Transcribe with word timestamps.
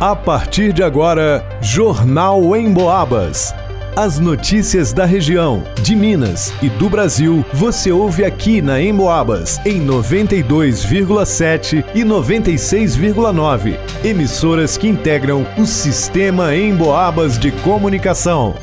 A 0.00 0.14
partir 0.14 0.72
de 0.72 0.84
agora, 0.84 1.44
Jornal 1.60 2.54
em 2.54 2.72
Boabas. 2.72 3.52
As 3.96 4.20
notícias 4.20 4.92
da 4.92 5.04
região, 5.04 5.64
de 5.82 5.96
Minas 5.96 6.54
e 6.62 6.68
do 6.68 6.88
Brasil, 6.88 7.44
você 7.52 7.90
ouve 7.90 8.24
aqui 8.24 8.62
na 8.62 8.80
Emboabas, 8.80 9.58
em 9.66 9.84
92,7 9.84 11.84
e 11.96 12.04
96,9. 12.04 13.76
Emissoras 14.04 14.76
que 14.76 14.86
integram 14.86 15.44
o 15.58 15.66
sistema 15.66 16.54
Emboabas 16.54 17.36
de 17.36 17.50
comunicação. 17.50 18.54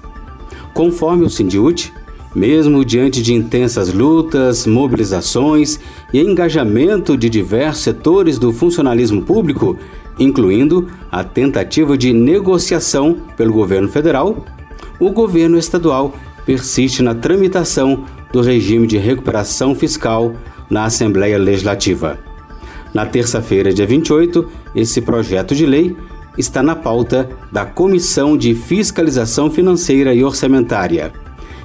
Conforme 0.75 1.25
o 1.25 1.31
Sindiute, 1.31 1.93
mesmo 2.35 2.85
diante 2.85 3.23
de 3.23 3.35
intensas 3.35 3.93
lutas, 3.93 4.67
mobilizações 4.67 5.79
e 6.13 6.21
engajamento 6.21 7.17
de 7.17 7.29
diversos 7.29 7.83
setores 7.83 8.39
do 8.39 8.53
funcionalismo 8.53 9.23
público, 9.23 9.77
incluindo 10.19 10.89
a 11.11 11.23
tentativa 11.23 11.97
de 11.97 12.13
negociação 12.13 13.17
pelo 13.37 13.53
governo 13.53 13.89
federal, 13.89 14.45
o 14.99 15.11
governo 15.11 15.59
estadual 15.59 16.15
persiste 16.45 17.03
na 17.03 17.15
tramitação 17.15 18.05
do 18.33 18.41
regime 18.41 18.87
de 18.87 18.97
recuperação 18.97 19.75
fiscal 19.75 20.35
na 20.71 20.85
Assembleia 20.85 21.37
Legislativa. 21.37 22.19
Na 22.95 23.05
terça-feira, 23.05 23.73
dia 23.73 23.87
28, 23.87 24.49
esse 24.75 25.01
projeto 25.01 25.55
de 25.55 25.67
lei 25.67 25.97
está 26.39 26.63
na 26.63 26.75
pauta 26.75 27.29
da 27.53 27.65
Comissão 27.65 28.37
de 28.37 28.55
Fiscalização 28.55 29.51
Financeira 29.51 30.15
e 30.15 30.25
Orçamentária. 30.25 31.13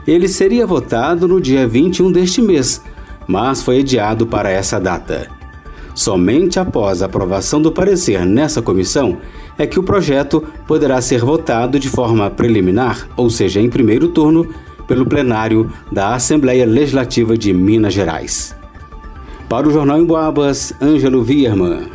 Ele 0.08 0.28
seria 0.28 0.68
votado 0.68 1.28
no 1.28 1.40
dia 1.40 1.68
21 1.68 2.12
deste 2.12 2.42
mês, 2.42 2.82
mas 3.28 3.62
foi 3.62 3.80
adiado 3.80 4.28
para 4.28 4.50
essa 4.50 4.80
data. 4.80 5.28
Somente 5.96 6.60
após 6.60 7.02
a 7.02 7.06
aprovação 7.06 7.62
do 7.62 7.72
parecer 7.72 8.26
nessa 8.26 8.62
comissão 8.62 9.18
é 9.58 9.66
que 9.66 9.80
o 9.80 9.84
projeto 9.84 10.44
poderá 10.68 11.00
ser 11.02 11.22
votado 11.22 11.80
de 11.80 11.90
forma 11.90 12.30
preliminar, 12.30 13.08
ou 13.16 13.30
seja, 13.30 13.62
em 13.62 13.70
primeiro 13.70 14.10
turno, 14.10 14.48
pelo 14.86 15.06
plenário 15.06 15.72
da 15.92 16.14
Assembleia 16.14 16.66
Legislativa 16.66 17.38
de 17.38 17.54
Minas 17.54 17.94
Gerais. 17.94 18.56
Para 19.50 19.68
o 19.68 19.72
Jornal 19.72 20.00
em 20.00 20.06
Boabas, 20.06 20.74
Ângelo 20.82 21.24
Vierman. 21.24 21.92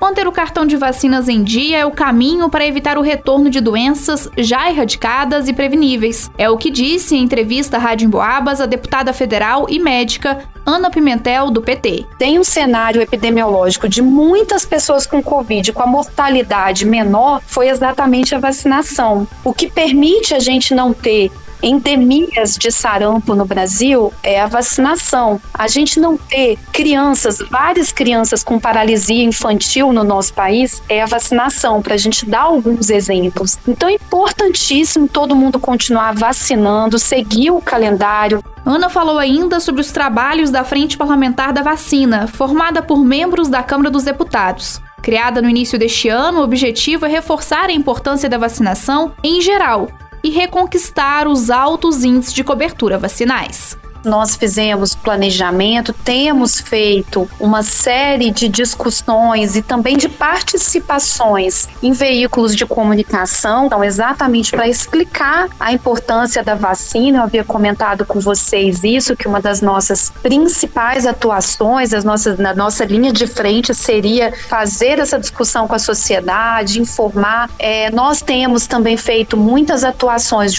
Manter 0.00 0.26
o 0.26 0.32
cartão 0.32 0.64
de 0.64 0.76
vacinas 0.76 1.28
em 1.28 1.42
dia 1.42 1.78
é 1.78 1.84
o 1.84 1.90
caminho 1.90 2.48
para 2.48 2.66
evitar 2.66 2.96
o 2.96 3.02
retorno 3.02 3.50
de 3.50 3.60
doenças 3.60 4.30
já 4.38 4.70
erradicadas 4.70 5.46
e 5.46 5.52
preveníveis. 5.52 6.30
É 6.38 6.48
o 6.48 6.56
que 6.56 6.70
disse 6.70 7.16
em 7.16 7.22
entrevista 7.22 7.76
à 7.76 7.80
Rádio 7.80 8.06
Emboabas 8.06 8.60
a 8.60 8.66
deputada 8.66 9.12
federal 9.12 9.66
e 9.68 9.78
médica 9.78 10.38
Ana 10.64 10.90
Pimentel, 10.90 11.50
do 11.50 11.60
PT. 11.60 12.06
Tem 12.18 12.38
um 12.38 12.44
cenário 12.44 13.02
epidemiológico 13.02 13.88
de 13.88 14.00
muitas 14.00 14.64
pessoas 14.64 15.06
com 15.06 15.22
Covid 15.22 15.72
com 15.72 15.82
a 15.82 15.86
mortalidade 15.86 16.86
menor, 16.86 17.42
foi 17.44 17.68
exatamente 17.68 18.34
a 18.34 18.38
vacinação. 18.38 19.26
O 19.44 19.52
que 19.52 19.70
permite 19.70 20.34
a 20.34 20.38
gente 20.38 20.74
não 20.74 20.94
ter 20.94 21.30
endemias 21.62 22.56
de 22.56 22.70
sarampo 22.70 23.34
no 23.34 23.44
Brasil 23.44 24.12
é 24.22 24.40
a 24.40 24.46
vacinação. 24.46 25.40
A 25.52 25.68
gente 25.68 26.00
não 26.00 26.16
ter 26.16 26.58
crianças, 26.72 27.38
várias 27.50 27.92
crianças 27.92 28.42
com 28.42 28.58
paralisia 28.58 29.24
infantil 29.24 29.92
no 29.92 30.04
nosso 30.04 30.32
país, 30.34 30.82
é 30.88 31.02
a 31.02 31.06
vacinação, 31.06 31.82
para 31.82 31.94
a 31.94 31.98
gente 31.98 32.26
dar 32.26 32.42
alguns 32.42 32.90
exemplos. 32.90 33.58
Então 33.66 33.88
é 33.88 33.94
importantíssimo 33.94 35.08
todo 35.08 35.36
mundo 35.36 35.58
continuar 35.58 36.14
vacinando, 36.14 36.98
seguir 36.98 37.50
o 37.50 37.60
calendário. 37.60 38.42
Ana 38.64 38.90
falou 38.90 39.18
ainda 39.18 39.58
sobre 39.60 39.80
os 39.80 39.90
trabalhos 39.90 40.50
da 40.50 40.64
Frente 40.64 40.96
Parlamentar 40.96 41.52
da 41.52 41.62
Vacina, 41.62 42.26
formada 42.26 42.82
por 42.82 43.04
membros 43.04 43.48
da 43.48 43.62
Câmara 43.62 43.90
dos 43.90 44.04
Deputados. 44.04 44.80
Criada 45.02 45.40
no 45.40 45.48
início 45.48 45.78
deste 45.78 46.08
ano, 46.08 46.40
o 46.40 46.44
objetivo 46.44 47.06
é 47.06 47.08
reforçar 47.08 47.70
a 47.70 47.72
importância 47.72 48.28
da 48.28 48.36
vacinação 48.36 49.12
em 49.24 49.40
geral 49.40 49.88
e 50.22 50.30
reconquistar 50.30 51.26
os 51.26 51.50
altos 51.50 52.04
índices 52.04 52.32
de 52.32 52.44
cobertura 52.44 52.98
vacinais. 52.98 53.76
Nós 54.04 54.36
fizemos 54.36 54.94
planejamento, 54.94 55.92
temos 55.92 56.60
feito 56.60 57.28
uma 57.38 57.62
série 57.62 58.30
de 58.30 58.48
discussões 58.48 59.56
e 59.56 59.62
também 59.62 59.96
de 59.96 60.08
participações 60.08 61.68
em 61.82 61.92
veículos 61.92 62.56
de 62.56 62.64
comunicação, 62.64 63.66
então 63.66 63.84
exatamente 63.84 64.50
para 64.50 64.68
explicar 64.68 65.48
a 65.58 65.72
importância 65.72 66.42
da 66.42 66.54
vacina. 66.54 67.18
Eu 67.18 67.22
havia 67.24 67.44
comentado 67.44 68.06
com 68.06 68.20
vocês 68.20 68.82
isso, 68.84 69.16
que 69.16 69.28
uma 69.28 69.40
das 69.40 69.60
nossas 69.60 70.10
principais 70.22 71.06
atuações, 71.06 71.92
as 71.92 72.04
nossas, 72.04 72.38
na 72.38 72.54
nossa 72.54 72.84
linha 72.84 73.12
de 73.12 73.26
frente 73.26 73.74
seria 73.74 74.32
fazer 74.48 74.98
essa 74.98 75.18
discussão 75.18 75.66
com 75.68 75.74
a 75.74 75.78
sociedade, 75.78 76.80
informar. 76.80 77.50
É, 77.58 77.90
nós 77.90 78.22
temos 78.22 78.66
também 78.66 78.96
feito 78.96 79.36
muitas 79.36 79.84
atuações 79.84 80.54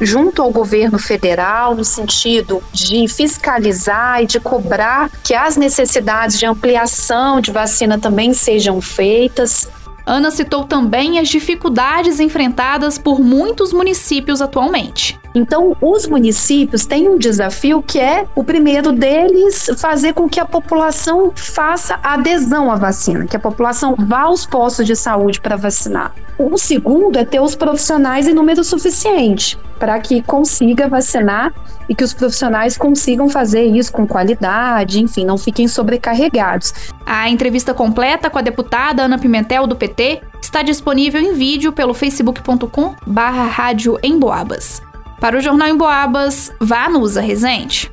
junto 0.00 0.42
ao 0.42 0.50
governo 0.50 0.98
federal 0.98 1.74
no 1.74 1.84
sentido 1.84 2.62
de 2.72 2.85
de 2.86 3.08
fiscalizar 3.08 4.22
e 4.22 4.26
de 4.26 4.38
cobrar 4.38 5.10
que 5.22 5.34
as 5.34 5.56
necessidades 5.56 6.38
de 6.38 6.46
ampliação 6.46 7.40
de 7.40 7.50
vacina 7.50 7.98
também 7.98 8.32
sejam 8.32 8.80
feitas. 8.80 9.68
Ana 10.06 10.30
citou 10.30 10.64
também 10.64 11.18
as 11.18 11.28
dificuldades 11.28 12.20
enfrentadas 12.20 12.96
por 12.96 13.18
muitos 13.20 13.72
municípios 13.72 14.40
atualmente. 14.40 15.18
Então, 15.36 15.76
os 15.82 16.06
municípios 16.06 16.86
têm 16.86 17.10
um 17.10 17.18
desafio 17.18 17.82
que 17.82 18.00
é 18.00 18.26
o 18.34 18.42
primeiro 18.42 18.90
deles 18.90 19.68
fazer 19.76 20.14
com 20.14 20.26
que 20.26 20.40
a 20.40 20.46
população 20.46 21.30
faça 21.36 22.00
adesão 22.02 22.72
à 22.72 22.76
vacina, 22.76 23.26
que 23.26 23.36
a 23.36 23.38
população 23.38 23.94
vá 23.98 24.20
aos 24.22 24.46
postos 24.46 24.86
de 24.86 24.96
saúde 24.96 25.38
para 25.38 25.54
vacinar. 25.54 26.14
O 26.38 26.56
segundo 26.56 27.18
é 27.18 27.24
ter 27.24 27.38
os 27.38 27.54
profissionais 27.54 28.26
em 28.26 28.32
número 28.32 28.64
suficiente 28.64 29.58
para 29.78 30.00
que 30.00 30.22
consiga 30.22 30.88
vacinar 30.88 31.52
e 31.86 31.94
que 31.94 32.02
os 32.02 32.14
profissionais 32.14 32.78
consigam 32.78 33.28
fazer 33.28 33.64
isso 33.64 33.92
com 33.92 34.06
qualidade, 34.06 35.02
enfim, 35.02 35.26
não 35.26 35.36
fiquem 35.36 35.68
sobrecarregados. 35.68 36.72
A 37.04 37.28
entrevista 37.28 37.74
completa 37.74 38.30
com 38.30 38.38
a 38.38 38.42
deputada 38.42 39.02
Ana 39.02 39.18
Pimentel 39.18 39.66
do 39.66 39.76
PT 39.76 40.22
está 40.40 40.62
disponível 40.62 41.20
em 41.20 41.34
vídeo 41.34 41.74
pelo 41.74 41.92
facebook.com/barra. 41.92 43.66
Para 45.20 45.38
o 45.38 45.40
Jornal 45.40 45.68
em 45.68 45.76
Boabas, 45.76 46.52
vá 46.60 46.88
no 46.88 47.00
Usa 47.00 47.20
Resente. 47.20 47.90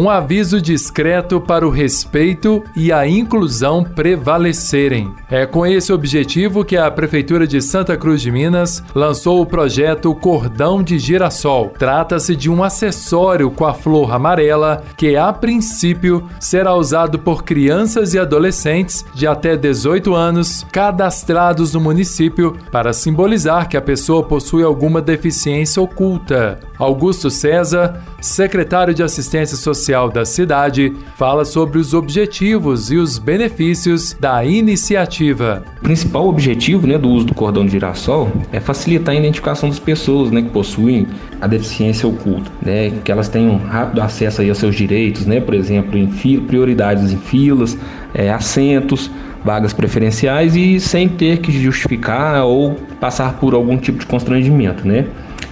Um 0.00 0.08
aviso 0.08 0.62
discreto 0.62 1.38
para 1.38 1.68
o 1.68 1.70
respeito 1.70 2.64
e 2.74 2.90
a 2.90 3.06
inclusão 3.06 3.84
prevalecerem. 3.84 5.12
É 5.30 5.44
com 5.44 5.66
esse 5.66 5.92
objetivo 5.92 6.64
que 6.64 6.74
a 6.74 6.90
Prefeitura 6.90 7.46
de 7.46 7.60
Santa 7.60 7.98
Cruz 7.98 8.22
de 8.22 8.32
Minas 8.32 8.82
lançou 8.94 9.42
o 9.42 9.46
projeto 9.46 10.14
Cordão 10.14 10.82
de 10.82 10.98
Girassol. 10.98 11.74
Trata-se 11.78 12.34
de 12.34 12.48
um 12.48 12.64
acessório 12.64 13.50
com 13.50 13.66
a 13.66 13.74
flor 13.74 14.14
amarela 14.14 14.82
que, 14.96 15.16
a 15.16 15.30
princípio, 15.34 16.26
será 16.40 16.74
usado 16.74 17.18
por 17.18 17.44
crianças 17.44 18.14
e 18.14 18.18
adolescentes 18.18 19.04
de 19.12 19.26
até 19.26 19.54
18 19.54 20.14
anos 20.14 20.66
cadastrados 20.72 21.74
no 21.74 21.80
município 21.80 22.56
para 22.72 22.94
simbolizar 22.94 23.68
que 23.68 23.76
a 23.76 23.82
pessoa 23.82 24.22
possui 24.22 24.62
alguma 24.62 25.02
deficiência 25.02 25.82
oculta. 25.82 26.58
Augusto 26.78 27.28
César, 27.28 28.02
secretário 28.22 28.94
de 28.94 29.02
Assistência 29.02 29.58
Social 29.58 29.89
da 29.90 30.24
cidade, 30.24 30.92
fala 31.16 31.44
sobre 31.44 31.78
os 31.78 31.94
objetivos 31.94 32.90
e 32.90 32.96
os 32.96 33.18
benefícios 33.18 34.12
da 34.18 34.44
iniciativa. 34.44 35.64
O 35.78 35.82
principal 35.82 36.28
objetivo 36.28 36.86
né, 36.86 36.96
do 36.96 37.08
uso 37.08 37.26
do 37.26 37.34
cordão 37.34 37.64
de 37.64 37.72
girassol 37.72 38.30
é 38.52 38.60
facilitar 38.60 39.14
a 39.14 39.18
identificação 39.18 39.68
das 39.68 39.78
pessoas 39.78 40.30
né, 40.30 40.42
que 40.42 40.50
possuem 40.50 41.06
a 41.40 41.46
deficiência 41.46 42.08
oculta, 42.08 42.50
né, 42.62 42.92
que 43.04 43.10
elas 43.10 43.28
tenham 43.28 43.56
rápido 43.56 44.00
acesso 44.00 44.40
aí 44.40 44.48
aos 44.48 44.58
seus 44.58 44.74
direitos, 44.74 45.26
né, 45.26 45.40
por 45.40 45.54
exemplo, 45.54 45.98
em 45.98 46.06
prioridades 46.40 47.12
em 47.12 47.18
filas, 47.18 47.76
é, 48.14 48.30
assentos, 48.30 49.10
vagas 49.44 49.72
preferenciais 49.72 50.54
e 50.54 50.78
sem 50.78 51.08
ter 51.08 51.38
que 51.38 51.50
justificar 51.50 52.44
ou 52.44 52.76
passar 53.00 53.34
por 53.34 53.54
algum 53.54 53.76
tipo 53.76 53.98
de 53.98 54.06
constrangimento, 54.06 54.86
né? 54.86 55.06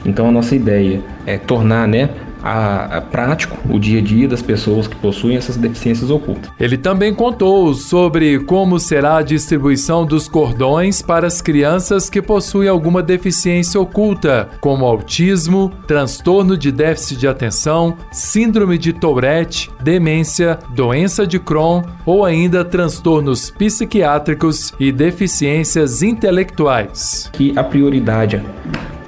Então 0.04 0.28
a 0.28 0.32
nossa 0.32 0.54
ideia 0.54 1.00
é 1.26 1.36
tornar, 1.38 1.88
né, 1.88 2.10
a, 2.42 2.98
a, 2.98 3.00
prático 3.00 3.56
o 3.68 3.78
dia 3.78 4.00
a 4.00 4.02
dia 4.02 4.28
das 4.28 4.42
pessoas 4.42 4.86
que 4.86 4.96
possuem 4.96 5.36
essas 5.36 5.56
deficiências 5.56 6.10
ocultas. 6.10 6.50
Ele 6.58 6.76
também 6.76 7.14
contou 7.14 7.74
sobre 7.74 8.38
como 8.40 8.78
será 8.78 9.18
a 9.18 9.22
distribuição 9.22 10.04
dos 10.06 10.28
cordões 10.28 11.02
para 11.02 11.26
as 11.26 11.40
crianças 11.40 12.08
que 12.08 12.22
possuem 12.22 12.68
alguma 12.68 13.02
deficiência 13.02 13.80
oculta, 13.80 14.48
como 14.60 14.84
autismo, 14.84 15.70
transtorno 15.86 16.56
de 16.56 16.70
déficit 16.70 17.18
de 17.18 17.28
atenção, 17.28 17.96
síndrome 18.10 18.78
de 18.78 18.92
Tourette, 18.92 19.70
demência, 19.82 20.58
doença 20.74 21.26
de 21.26 21.38
Crohn 21.38 21.82
ou 22.04 22.24
ainda 22.24 22.64
transtornos 22.64 23.50
psiquiátricos 23.50 24.72
e 24.78 24.92
deficiências 24.92 26.02
intelectuais. 26.02 27.30
Que 27.32 27.52
a 27.56 27.64
prioridade 27.64 28.42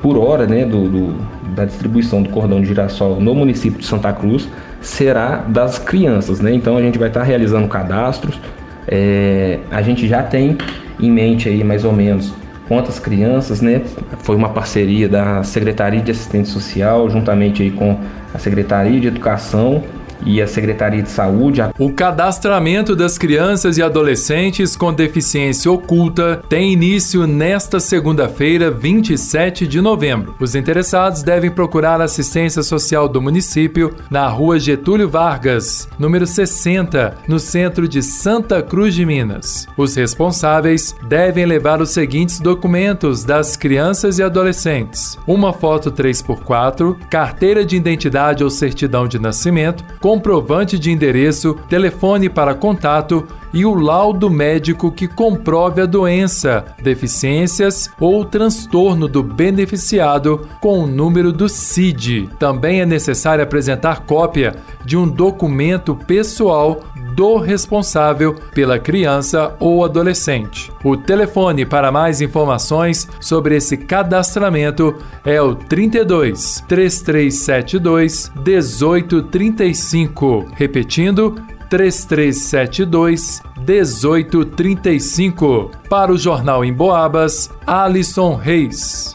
por 0.00 0.16
hora 0.16 0.46
né, 0.46 0.64
do, 0.64 0.88
do, 0.88 1.39
da 1.60 1.66
distribuição 1.66 2.22
do 2.22 2.30
cordão 2.30 2.60
de 2.60 2.68
girassol 2.68 3.20
no 3.20 3.34
município 3.34 3.78
de 3.78 3.86
Santa 3.86 4.12
Cruz 4.12 4.48
será 4.80 5.36
das 5.36 5.78
crianças. 5.78 6.40
Né? 6.40 6.54
Então 6.54 6.76
a 6.76 6.82
gente 6.82 6.98
vai 6.98 7.08
estar 7.08 7.22
realizando 7.22 7.68
cadastros. 7.68 8.40
É, 8.88 9.58
a 9.70 9.82
gente 9.82 10.08
já 10.08 10.22
tem 10.22 10.56
em 10.98 11.10
mente 11.10 11.48
aí 11.48 11.62
mais 11.62 11.84
ou 11.84 11.92
menos 11.92 12.32
quantas 12.66 12.98
crianças, 12.98 13.60
né? 13.60 13.82
Foi 14.18 14.36
uma 14.36 14.50
parceria 14.50 15.08
da 15.08 15.42
Secretaria 15.42 16.00
de 16.00 16.10
Assistência 16.10 16.52
Social 16.52 17.10
juntamente 17.10 17.62
aí 17.62 17.70
com 17.70 17.98
a 18.32 18.38
Secretaria 18.38 18.98
de 19.00 19.08
Educação 19.08 19.82
e 20.24 20.40
a 20.40 20.46
Secretaria 20.46 21.02
de 21.02 21.10
Saúde. 21.10 21.60
O 21.78 21.92
cadastramento 21.92 22.94
das 22.96 23.18
crianças 23.18 23.78
e 23.78 23.82
adolescentes 23.82 24.76
com 24.76 24.92
deficiência 24.92 25.70
oculta 25.70 26.42
tem 26.48 26.72
início 26.72 27.26
nesta 27.26 27.80
segunda-feira, 27.80 28.70
27 28.70 29.66
de 29.66 29.80
novembro. 29.80 30.34
Os 30.40 30.54
interessados 30.54 31.22
devem 31.22 31.50
procurar 31.50 32.00
a 32.00 32.04
assistência 32.04 32.62
social 32.62 33.08
do 33.08 33.20
município 33.20 33.94
na 34.10 34.28
rua 34.28 34.58
Getúlio 34.58 35.08
Vargas, 35.08 35.88
número 35.98 36.26
60, 36.26 37.14
no 37.28 37.38
centro 37.38 37.88
de 37.88 38.02
Santa 38.02 38.62
Cruz 38.62 38.94
de 38.94 39.04
Minas. 39.04 39.66
Os 39.76 39.94
responsáveis 39.94 40.94
devem 41.08 41.46
levar 41.46 41.80
os 41.80 41.90
seguintes 41.90 42.40
documentos 42.40 43.24
das 43.24 43.56
crianças 43.56 44.18
e 44.18 44.22
adolescentes: 44.22 45.18
uma 45.26 45.52
foto 45.52 45.90
3x4, 45.90 46.96
carteira 47.08 47.64
de 47.64 47.76
identidade 47.76 48.44
ou 48.44 48.50
certidão 48.50 49.06
de 49.06 49.18
nascimento, 49.18 49.84
comprovante 50.10 50.76
de 50.76 50.90
endereço, 50.90 51.54
telefone 51.68 52.28
para 52.28 52.52
contato 52.52 53.28
e 53.54 53.64
o 53.64 53.72
laudo 53.74 54.28
médico 54.28 54.90
que 54.90 55.06
comprove 55.06 55.82
a 55.82 55.86
doença, 55.86 56.64
deficiências 56.82 57.88
ou 58.00 58.24
transtorno 58.24 59.06
do 59.06 59.22
beneficiado 59.22 60.48
com 60.60 60.80
o 60.80 60.86
número 60.86 61.32
do 61.32 61.48
CID. 61.48 62.28
Também 62.40 62.80
é 62.80 62.86
necessário 62.86 63.44
apresentar 63.44 64.04
cópia 64.04 64.56
de 64.84 64.96
um 64.96 65.06
documento 65.06 65.94
pessoal 65.94 66.80
do 67.20 67.36
responsável 67.36 68.34
pela 68.54 68.78
criança 68.78 69.54
ou 69.60 69.84
adolescente. 69.84 70.72
O 70.82 70.96
telefone 70.96 71.66
para 71.66 71.92
mais 71.92 72.22
informações 72.22 73.06
sobre 73.20 73.56
esse 73.56 73.76
cadastramento 73.76 74.96
é 75.22 75.38
o 75.38 75.54
32 75.54 76.64
3372 76.66 78.32
1835. 78.34 80.46
Repetindo, 80.54 81.34
3372 81.68 83.42
1835. 83.68 85.72
Para 85.90 86.12
o 86.12 86.16
Jornal 86.16 86.64
em 86.64 86.72
Boabas, 86.72 87.50
Alisson 87.66 88.34
Reis. 88.34 89.14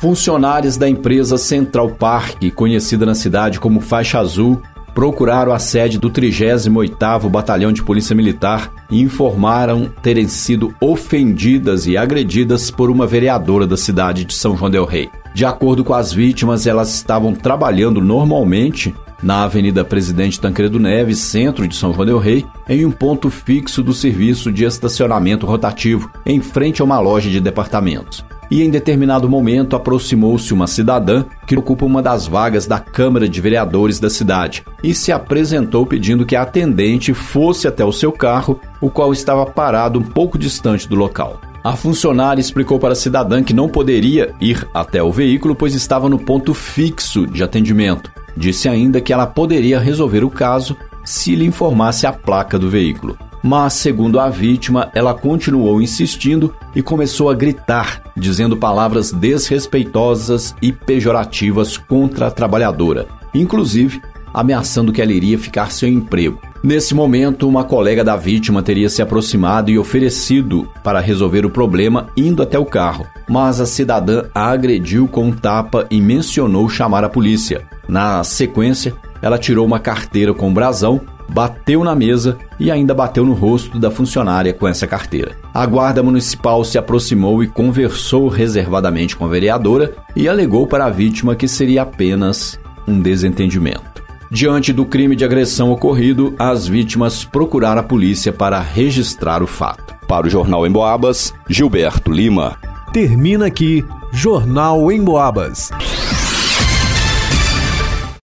Funcionários 0.00 0.76
da 0.76 0.88
empresa 0.88 1.38
Central 1.38 1.90
Park, 1.90 2.42
conhecida 2.56 3.06
na 3.06 3.14
cidade 3.14 3.60
como 3.60 3.80
Faixa 3.80 4.18
Azul, 4.18 4.60
procuraram 4.96 5.52
a 5.52 5.58
sede 5.58 5.98
do 5.98 6.10
38º 6.10 7.28
Batalhão 7.28 7.70
de 7.70 7.82
Polícia 7.82 8.16
Militar 8.16 8.72
e 8.90 8.98
informaram 8.98 9.92
terem 10.02 10.26
sido 10.26 10.74
ofendidas 10.80 11.86
e 11.86 11.98
agredidas 11.98 12.70
por 12.70 12.90
uma 12.90 13.06
vereadora 13.06 13.66
da 13.66 13.76
cidade 13.76 14.24
de 14.24 14.32
São 14.32 14.56
João 14.56 14.70
del 14.70 14.86
Rei. 14.86 15.10
De 15.34 15.44
acordo 15.44 15.84
com 15.84 15.92
as 15.92 16.14
vítimas, 16.14 16.66
elas 16.66 16.94
estavam 16.94 17.34
trabalhando 17.34 18.00
normalmente 18.00 18.94
na 19.22 19.42
Avenida 19.42 19.84
Presidente 19.84 20.40
Tancredo 20.40 20.80
Neves, 20.80 21.18
centro 21.18 21.68
de 21.68 21.76
São 21.76 21.92
João 21.92 22.06
del 22.06 22.18
Rei, 22.18 22.46
em 22.66 22.86
um 22.86 22.90
ponto 22.90 23.28
fixo 23.28 23.82
do 23.82 23.92
serviço 23.92 24.50
de 24.50 24.64
estacionamento 24.64 25.44
rotativo, 25.44 26.10
em 26.24 26.40
frente 26.40 26.80
a 26.80 26.86
uma 26.86 26.98
loja 26.98 27.28
de 27.28 27.38
departamentos 27.38 28.24
e 28.50 28.62
em 28.62 28.70
determinado 28.70 29.28
momento 29.28 29.76
aproximou-se 29.76 30.52
uma 30.52 30.66
cidadã 30.66 31.24
que 31.46 31.56
ocupa 31.56 31.84
uma 31.84 32.02
das 32.02 32.26
vagas 32.26 32.66
da 32.66 32.78
Câmara 32.78 33.28
de 33.28 33.40
Vereadores 33.40 33.98
da 33.98 34.10
cidade 34.10 34.64
e 34.82 34.94
se 34.94 35.12
apresentou 35.12 35.86
pedindo 35.86 36.26
que 36.26 36.36
a 36.36 36.42
atendente 36.42 37.12
fosse 37.12 37.66
até 37.66 37.84
o 37.84 37.92
seu 37.92 38.12
carro, 38.12 38.60
o 38.80 38.90
qual 38.90 39.12
estava 39.12 39.46
parado 39.46 39.98
um 39.98 40.02
pouco 40.02 40.38
distante 40.38 40.88
do 40.88 40.94
local. 40.94 41.40
A 41.64 41.74
funcionária 41.74 42.40
explicou 42.40 42.78
para 42.78 42.92
a 42.92 42.96
cidadã 42.96 43.42
que 43.42 43.52
não 43.52 43.68
poderia 43.68 44.32
ir 44.40 44.66
até 44.72 45.02
o 45.02 45.10
veículo, 45.10 45.54
pois 45.54 45.74
estava 45.74 46.08
no 46.08 46.18
ponto 46.18 46.54
fixo 46.54 47.26
de 47.26 47.42
atendimento. 47.42 48.10
Disse 48.36 48.68
ainda 48.68 49.00
que 49.00 49.12
ela 49.12 49.26
poderia 49.26 49.80
resolver 49.80 50.22
o 50.22 50.30
caso 50.30 50.76
se 51.04 51.34
lhe 51.34 51.44
informasse 51.44 52.06
a 52.06 52.12
placa 52.12 52.58
do 52.58 52.70
veículo 52.70 53.18
mas, 53.46 53.74
segundo 53.74 54.18
a 54.18 54.28
vítima, 54.28 54.90
ela 54.92 55.14
continuou 55.14 55.80
insistindo 55.80 56.52
e 56.74 56.82
começou 56.82 57.30
a 57.30 57.34
gritar, 57.34 58.02
dizendo 58.16 58.56
palavras 58.56 59.12
desrespeitosas 59.12 60.52
e 60.60 60.72
pejorativas 60.72 61.76
contra 61.76 62.26
a 62.26 62.30
trabalhadora, 62.30 63.06
inclusive 63.32 64.02
ameaçando 64.34 64.92
que 64.92 65.00
ela 65.00 65.12
iria 65.12 65.38
ficar 65.38 65.70
sem 65.70 65.94
emprego. 65.94 66.40
Nesse 66.60 66.92
momento, 66.92 67.48
uma 67.48 67.62
colega 67.62 68.02
da 68.02 68.16
vítima 68.16 68.64
teria 68.64 68.88
se 68.88 69.00
aproximado 69.00 69.70
e 69.70 69.78
oferecido 69.78 70.68
para 70.82 70.98
resolver 70.98 71.46
o 71.46 71.50
problema 71.50 72.08
indo 72.16 72.42
até 72.42 72.58
o 72.58 72.66
carro, 72.66 73.06
mas 73.28 73.60
a 73.60 73.66
cidadã 73.66 74.24
a 74.34 74.50
agrediu 74.50 75.06
com 75.06 75.26
um 75.26 75.32
tapa 75.32 75.86
e 75.88 76.00
mencionou 76.00 76.68
chamar 76.68 77.04
a 77.04 77.08
polícia. 77.08 77.64
Na 77.88 78.24
sequência, 78.24 78.92
ela 79.22 79.38
tirou 79.38 79.64
uma 79.64 79.78
carteira 79.78 80.34
com 80.34 80.52
brasão 80.52 81.00
bateu 81.28 81.82
na 81.84 81.94
mesa 81.94 82.38
e 82.58 82.70
ainda 82.70 82.94
bateu 82.94 83.24
no 83.24 83.32
rosto 83.32 83.78
da 83.78 83.90
funcionária 83.90 84.52
com 84.52 84.66
essa 84.66 84.86
carteira. 84.86 85.36
A 85.52 85.64
guarda 85.66 86.02
municipal 86.02 86.64
se 86.64 86.78
aproximou 86.78 87.42
e 87.42 87.46
conversou 87.46 88.28
reservadamente 88.28 89.16
com 89.16 89.24
a 89.24 89.28
vereadora 89.28 89.94
e 90.14 90.28
alegou 90.28 90.66
para 90.66 90.86
a 90.86 90.90
vítima 90.90 91.34
que 91.34 91.48
seria 91.48 91.82
apenas 91.82 92.58
um 92.86 93.00
desentendimento. 93.00 93.96
Diante 94.30 94.72
do 94.72 94.84
crime 94.84 95.14
de 95.14 95.24
agressão 95.24 95.70
ocorrido, 95.70 96.34
as 96.38 96.66
vítimas 96.66 97.24
procuraram 97.24 97.80
a 97.80 97.84
polícia 97.84 98.32
para 98.32 98.60
registrar 98.60 99.42
o 99.42 99.46
fato. 99.46 99.94
Para 100.06 100.26
o 100.26 100.30
Jornal 100.30 100.66
em 100.66 100.70
Boabas, 100.70 101.32
Gilberto 101.48 102.10
Lima. 102.10 102.56
Termina 102.92 103.46
aqui 103.46 103.84
Jornal 104.12 104.90
em 104.90 105.02
Boabas. 105.02 105.70